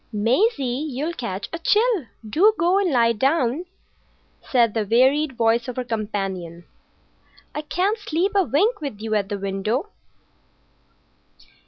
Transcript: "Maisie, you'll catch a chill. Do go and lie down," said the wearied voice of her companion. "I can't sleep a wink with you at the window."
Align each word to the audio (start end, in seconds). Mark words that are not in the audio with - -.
"Maisie, 0.11 0.83
you'll 0.89 1.13
catch 1.13 1.47
a 1.53 1.59
chill. 1.59 2.05
Do 2.27 2.55
go 2.57 2.79
and 2.79 2.89
lie 2.91 3.11
down," 3.13 3.65
said 4.41 4.73
the 4.73 4.83
wearied 4.83 5.33
voice 5.37 5.67
of 5.67 5.75
her 5.75 5.83
companion. 5.83 6.65
"I 7.53 7.61
can't 7.61 7.99
sleep 7.99 8.31
a 8.33 8.41
wink 8.43 8.81
with 8.81 8.99
you 8.99 9.13
at 9.13 9.29
the 9.29 9.37
window." 9.37 9.91